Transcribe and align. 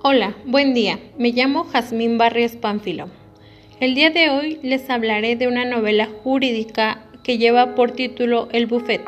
Hola, 0.00 0.36
buen 0.44 0.74
día. 0.74 1.00
Me 1.18 1.32
llamo 1.32 1.64
Jazmín 1.64 2.18
Barrios 2.18 2.52
Pánfilo. 2.52 3.08
El 3.80 3.96
día 3.96 4.10
de 4.10 4.30
hoy 4.30 4.60
les 4.62 4.88
hablaré 4.90 5.34
de 5.34 5.48
una 5.48 5.64
novela 5.64 6.08
jurídica 6.22 7.02
que 7.24 7.36
lleva 7.36 7.74
por 7.74 7.90
título 7.90 8.48
El 8.52 8.66
Buffet, 8.66 9.02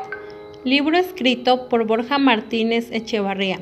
libro 0.65 0.97
escrito 0.97 1.69
por 1.69 1.87
Borja 1.87 2.17
Martínez 2.17 2.91
Echevarría. 2.91 3.61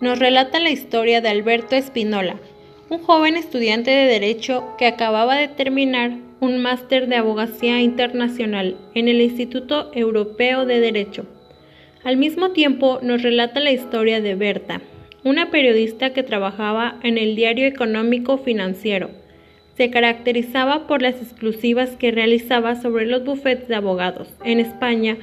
Nos 0.00 0.18
relata 0.18 0.60
la 0.60 0.68
historia 0.68 1.22
de 1.22 1.30
Alberto 1.30 1.74
Espinola, 1.74 2.36
un 2.90 2.98
joven 2.98 3.36
estudiante 3.36 3.90
de 3.90 4.04
Derecho 4.04 4.74
que 4.76 4.86
acababa 4.86 5.36
de 5.36 5.48
terminar 5.48 6.18
un 6.40 6.60
máster 6.60 7.08
de 7.08 7.16
abogacía 7.16 7.80
internacional 7.80 8.76
en 8.94 9.08
el 9.08 9.22
Instituto 9.22 9.90
Europeo 9.94 10.66
de 10.66 10.80
Derecho. 10.80 11.24
Al 12.04 12.18
mismo 12.18 12.50
tiempo 12.50 12.98
nos 13.00 13.22
relata 13.22 13.58
la 13.58 13.72
historia 13.72 14.20
de 14.20 14.34
Berta, 14.34 14.82
una 15.24 15.50
periodista 15.50 16.12
que 16.12 16.22
trabajaba 16.22 16.96
en 17.02 17.18
el 17.18 17.36
diario 17.36 17.66
económico 17.66 18.38
financiero. 18.38 19.10
Se 19.76 19.90
caracterizaba 19.90 20.86
por 20.86 21.02
las 21.02 21.16
exclusivas 21.16 21.90
que 21.90 22.10
realizaba 22.10 22.80
sobre 22.80 23.06
los 23.06 23.24
bufetes 23.24 23.68
de 23.68 23.74
abogados 23.76 24.28
en 24.44 24.60
España 24.60 25.16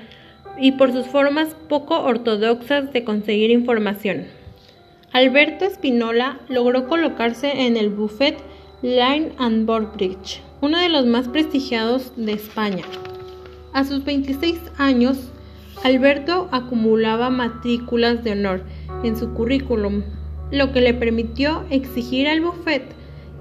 y 0.58 0.74
por 0.74 0.92
sus 0.92 1.06
formas 1.06 1.56
poco 1.68 2.02
ortodoxas 2.02 2.92
de 2.92 3.04
conseguir 3.04 3.52
información. 3.52 4.26
Alberto 5.12 5.66
Espinola 5.66 6.40
logró 6.50 6.88
colocarse 6.88 7.66
en 7.66 7.78
el 7.78 7.90
buffet 7.90 8.38
Line 8.82 9.32
and 9.38 9.66
Board 9.66 9.94
Bridge, 9.96 10.42
uno 10.62 10.78
de 10.78 10.90
los 10.90 11.06
más 11.06 11.28
prestigiados 11.28 12.14
de 12.16 12.34
España. 12.34 12.84
A 13.74 13.84
sus 13.84 14.04
26 14.04 14.60
años, 14.78 15.32
Alberto 15.84 16.50
acumulaba 16.52 17.30
matrículas 17.30 18.24
de 18.24 18.32
honor 18.34 18.64
en 19.04 19.16
su 19.16 19.34
currículum, 19.34 20.04
lo 20.52 20.72
que 20.72 20.82
le 20.82 20.94
permitió 20.94 21.64
exigir 21.70 22.28
al 22.28 22.42
buffet 22.42 22.84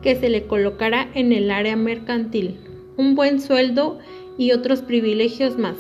que 0.03 0.15
se 0.15 0.29
le 0.29 0.47
colocara 0.47 1.09
en 1.15 1.33
el 1.33 1.51
área 1.51 1.77
mercantil, 1.77 2.59
un 2.97 3.15
buen 3.15 3.41
sueldo 3.41 3.99
y 4.37 4.53
otros 4.53 4.83
privilegios 4.83 5.59
más. 5.59 5.77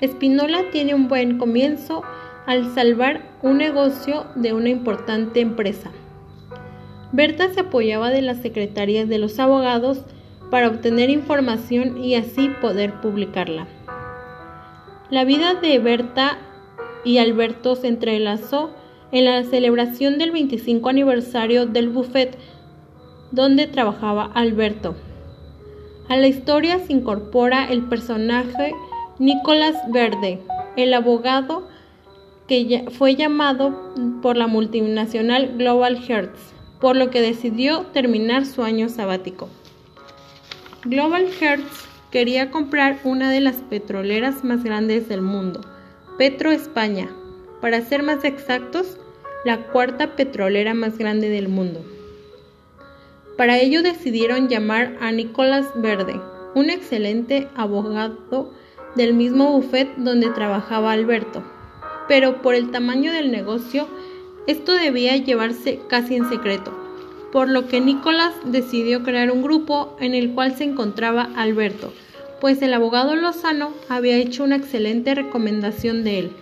Espinola 0.00 0.62
tiene 0.72 0.94
un 0.94 1.08
buen 1.08 1.38
comienzo 1.38 2.02
al 2.46 2.72
salvar 2.74 3.22
un 3.42 3.58
negocio 3.58 4.26
de 4.34 4.52
una 4.52 4.68
importante 4.68 5.40
empresa. 5.40 5.90
Berta 7.12 7.52
se 7.52 7.60
apoyaba 7.60 8.10
de 8.10 8.22
las 8.22 8.38
secretarías 8.38 9.08
de 9.08 9.18
los 9.18 9.38
abogados 9.38 10.02
para 10.50 10.68
obtener 10.68 11.10
información 11.10 12.02
y 12.02 12.14
así 12.14 12.50
poder 12.60 13.00
publicarla. 13.00 13.66
La 15.10 15.24
vida 15.24 15.54
de 15.54 15.76
Berta 15.80 16.38
y 17.04 17.18
Alberto 17.18 17.74
se 17.74 17.88
entrelazó 17.88 18.70
en 19.10 19.24
la 19.24 19.42
celebración 19.42 20.18
del 20.18 20.30
25 20.30 20.88
aniversario 20.88 21.66
del 21.66 21.88
buffet 21.88 22.38
donde 23.32 23.66
trabajaba 23.66 24.30
Alberto. 24.34 24.94
A 26.08 26.16
la 26.16 26.28
historia 26.28 26.78
se 26.78 26.92
incorpora 26.92 27.64
el 27.64 27.82
personaje 27.88 28.72
Nicolás 29.18 29.74
Verde, 29.90 30.40
el 30.76 30.94
abogado 30.94 31.66
que 32.46 32.86
fue 32.96 33.16
llamado 33.16 33.92
por 34.22 34.36
la 34.36 34.46
multinacional 34.46 35.56
Global 35.56 35.98
Hertz, 36.08 36.38
por 36.80 36.94
lo 36.94 37.10
que 37.10 37.20
decidió 37.20 37.82
terminar 37.92 38.46
su 38.46 38.62
año 38.62 38.88
sabático. 38.88 39.48
Global 40.84 41.26
Hertz 41.40 41.89
quería 42.10 42.50
comprar 42.50 42.98
una 43.04 43.30
de 43.30 43.40
las 43.40 43.56
petroleras 43.56 44.44
más 44.44 44.64
grandes 44.64 45.08
del 45.08 45.22
mundo, 45.22 45.60
Petro 46.18 46.50
España, 46.50 47.08
para 47.60 47.80
ser 47.82 48.02
más 48.02 48.24
exactos, 48.24 48.98
la 49.44 49.66
cuarta 49.68 50.16
petrolera 50.16 50.74
más 50.74 50.98
grande 50.98 51.28
del 51.28 51.48
mundo. 51.48 51.84
Para 53.36 53.58
ello 53.58 53.82
decidieron 53.82 54.48
llamar 54.48 54.96
a 55.00 55.12
Nicolás 55.12 55.66
Verde, 55.76 56.20
un 56.54 56.68
excelente 56.68 57.48
abogado 57.54 58.52
del 58.96 59.14
mismo 59.14 59.52
buffet 59.52 59.88
donde 59.96 60.28
trabajaba 60.30 60.92
Alberto. 60.92 61.42
Pero 62.08 62.42
por 62.42 62.54
el 62.54 62.70
tamaño 62.70 63.12
del 63.12 63.30
negocio, 63.30 63.86
esto 64.46 64.74
debía 64.74 65.16
llevarse 65.16 65.80
casi 65.88 66.16
en 66.16 66.28
secreto, 66.28 66.76
por 67.32 67.48
lo 67.48 67.68
que 67.68 67.80
Nicolás 67.80 68.34
decidió 68.44 69.02
crear 69.02 69.30
un 69.30 69.42
grupo 69.42 69.96
en 70.00 70.14
el 70.14 70.32
cual 70.34 70.56
se 70.56 70.64
encontraba 70.64 71.28
Alberto, 71.36 71.92
pues 72.40 72.62
el 72.62 72.74
abogado 72.74 73.14
Lozano 73.16 73.72
había 73.88 74.16
hecho 74.16 74.44
una 74.44 74.56
excelente 74.56 75.14
recomendación 75.14 76.04
de 76.04 76.18
él. 76.18 76.32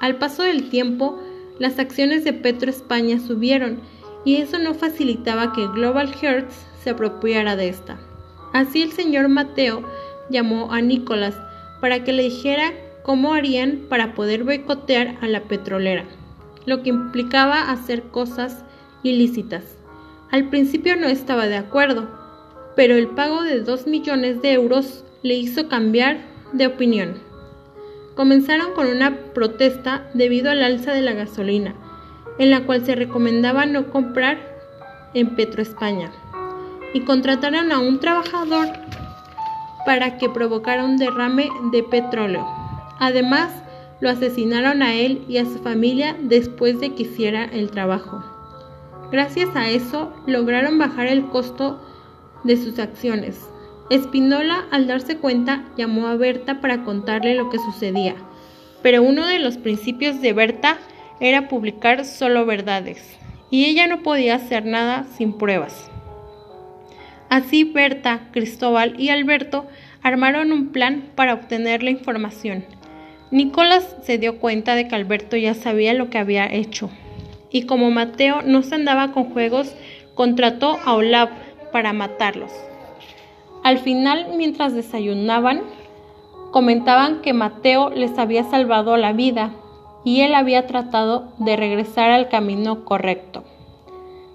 Al 0.00 0.16
paso 0.16 0.42
del 0.42 0.68
tiempo, 0.68 1.20
las 1.58 1.78
acciones 1.78 2.24
de 2.24 2.32
Petro 2.32 2.70
España 2.70 3.18
subieron 3.18 3.80
y 4.24 4.36
eso 4.36 4.58
no 4.58 4.74
facilitaba 4.74 5.52
que 5.52 5.66
Global 5.68 6.14
Hertz 6.20 6.54
se 6.82 6.90
apropiara 6.90 7.56
de 7.56 7.68
esta. 7.68 7.98
Así 8.52 8.82
el 8.82 8.92
señor 8.92 9.28
Mateo 9.28 9.82
llamó 10.30 10.72
a 10.72 10.80
Nicolás 10.80 11.34
para 11.80 12.04
que 12.04 12.12
le 12.12 12.24
dijera 12.24 12.72
cómo 13.02 13.34
harían 13.34 13.86
para 13.88 14.14
poder 14.14 14.44
boicotear 14.44 15.16
a 15.20 15.28
la 15.28 15.42
petrolera, 15.42 16.04
lo 16.66 16.82
que 16.82 16.90
implicaba 16.90 17.70
hacer 17.70 18.04
cosas 18.04 18.64
ilícitas. 19.02 19.79
Al 20.30 20.48
principio 20.48 20.94
no 20.96 21.08
estaba 21.08 21.46
de 21.46 21.56
acuerdo, 21.56 22.08
pero 22.76 22.94
el 22.94 23.08
pago 23.08 23.42
de 23.42 23.62
2 23.62 23.88
millones 23.88 24.40
de 24.42 24.52
euros 24.52 25.04
le 25.22 25.34
hizo 25.34 25.68
cambiar 25.68 26.18
de 26.52 26.68
opinión. 26.68 27.14
Comenzaron 28.14 28.72
con 28.74 28.86
una 28.86 29.16
protesta 29.34 30.08
debido 30.14 30.50
al 30.50 30.62
alza 30.62 30.92
de 30.92 31.02
la 31.02 31.14
gasolina, 31.14 31.74
en 32.38 32.50
la 32.50 32.64
cual 32.64 32.86
se 32.86 32.94
recomendaba 32.94 33.66
no 33.66 33.90
comprar 33.90 34.38
en 35.14 35.34
Petroespaña, 35.34 36.12
y 36.94 37.00
contrataron 37.00 37.72
a 37.72 37.80
un 37.80 37.98
trabajador 37.98 38.68
para 39.84 40.16
que 40.16 40.28
provocara 40.28 40.84
un 40.84 40.96
derrame 40.96 41.48
de 41.72 41.82
petróleo. 41.82 42.46
Además, 43.00 43.50
lo 44.00 44.08
asesinaron 44.08 44.82
a 44.82 44.94
él 44.94 45.24
y 45.28 45.38
a 45.38 45.44
su 45.44 45.58
familia 45.58 46.16
después 46.20 46.78
de 46.78 46.94
que 46.94 47.02
hiciera 47.02 47.44
el 47.46 47.70
trabajo. 47.70 48.39
Gracias 49.10 49.48
a 49.56 49.68
eso, 49.68 50.12
lograron 50.26 50.78
bajar 50.78 51.08
el 51.08 51.26
costo 51.26 51.80
de 52.44 52.56
sus 52.56 52.78
acciones. 52.78 53.40
Espinola, 53.90 54.66
al 54.70 54.86
darse 54.86 55.16
cuenta, 55.16 55.64
llamó 55.76 56.06
a 56.06 56.14
Berta 56.14 56.60
para 56.60 56.84
contarle 56.84 57.34
lo 57.34 57.50
que 57.50 57.58
sucedía, 57.58 58.14
pero 58.82 59.02
uno 59.02 59.26
de 59.26 59.40
los 59.40 59.58
principios 59.58 60.20
de 60.20 60.32
Berta 60.32 60.78
era 61.18 61.48
publicar 61.48 62.04
solo 62.04 62.46
verdades, 62.46 63.18
y 63.50 63.64
ella 63.64 63.88
no 63.88 64.02
podía 64.02 64.36
hacer 64.36 64.64
nada 64.64 65.06
sin 65.16 65.32
pruebas. 65.32 65.90
Así 67.28 67.64
Berta, 67.64 68.28
Cristóbal 68.30 68.94
y 68.98 69.08
Alberto 69.08 69.66
armaron 70.02 70.52
un 70.52 70.68
plan 70.68 71.10
para 71.16 71.34
obtener 71.34 71.82
la 71.82 71.90
información. 71.90 72.64
Nicolás 73.32 73.96
se 74.04 74.18
dio 74.18 74.38
cuenta 74.38 74.76
de 74.76 74.86
que 74.86 74.94
Alberto 74.94 75.36
ya 75.36 75.54
sabía 75.54 75.94
lo 75.94 76.10
que 76.10 76.18
había 76.18 76.46
hecho, 76.46 76.90
y 77.50 77.62
como 77.62 77.90
Mateo 77.90 78.42
no 78.42 78.62
se 78.62 78.74
andaba 78.74 79.12
con 79.12 79.32
juegos, 79.32 79.74
contrató 80.14 80.78
a 80.84 80.94
Olaf 80.94 81.30
para 81.72 81.92
matarlos. 81.92 82.52
Al 83.62 83.78
final, 83.78 84.28
mientras 84.36 84.74
desayunaban, 84.74 85.62
comentaban 86.50 87.20
que 87.20 87.32
Mateo 87.32 87.90
les 87.90 88.18
había 88.18 88.44
salvado 88.44 88.96
la 88.96 89.12
vida 89.12 89.52
y 90.04 90.22
él 90.22 90.34
había 90.34 90.66
tratado 90.66 91.32
de 91.38 91.56
regresar 91.56 92.10
al 92.10 92.28
camino 92.28 92.84
correcto. 92.84 93.44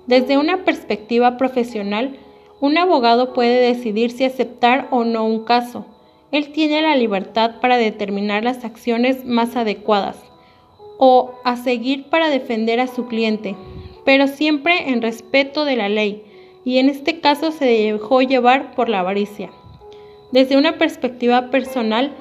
Desde 0.06 0.38
una 0.38 0.64
perspectiva 0.64 1.38
profesional, 1.38 2.18
un 2.62 2.78
abogado 2.78 3.34
puede 3.34 3.60
decidir 3.60 4.12
si 4.12 4.24
aceptar 4.24 4.88
o 4.92 5.04
no 5.04 5.26
un 5.26 5.44
caso. 5.44 5.86
Él 6.32 6.52
tiene 6.52 6.82
la 6.82 6.96
libertad 6.96 7.60
para 7.60 7.78
determinar 7.78 8.44
las 8.44 8.64
acciones 8.64 9.26
más 9.26 9.56
adecuadas 9.56 10.18
o 10.98 11.34
a 11.44 11.58
seguir 11.58 12.06
para 12.10 12.30
defender 12.30 12.80
a 12.80 12.88
su 12.88 13.08
cliente, 13.08 13.56
pero 14.06 14.28
siempre 14.28 14.90
en 14.90 15.02
respeto 15.02 15.66
de 15.66 15.76
la 15.76 15.90
ley 15.90 16.24
y 16.64 16.80
en 16.80 16.90
este 16.90 17.20
caso 17.20 17.52
se 17.52 17.66
dejó 17.66 18.22
llevar 18.22 18.76
por 18.76 18.90
la 18.90 19.00
avaricia. 19.00 19.52
Desde 20.32 20.58
una 20.58 20.78
perspectiva 20.78 21.50
personal, 21.50 22.12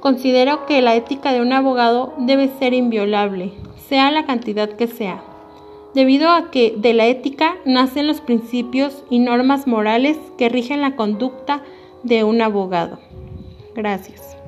considero 0.00 0.66
que 0.66 0.82
la 0.82 0.94
ética 0.96 1.32
de 1.32 1.40
un 1.40 1.52
abogado 1.52 2.12
debe 2.18 2.50
ser 2.58 2.74
inviolable, 2.74 3.52
sea 3.88 4.10
la 4.10 4.26
cantidad 4.26 4.68
que 4.70 4.88
sea, 4.88 5.22
debido 5.94 6.30
a 6.30 6.50
que 6.50 6.74
de 6.76 6.92
la 6.92 7.06
ética 7.06 7.56
nacen 7.64 8.06
los 8.06 8.20
principios 8.20 9.04
y 9.08 9.20
normas 9.20 9.66
morales 9.66 10.18
que 10.36 10.48
rigen 10.48 10.80
la 10.80 10.96
conducta 10.96 11.62
de 12.02 12.24
un 12.24 12.42
abogado. 12.42 12.98
Gracias. 13.74 14.41